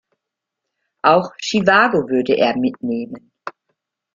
[1.03, 3.29] Auch Schiwago würde er mitnehmen.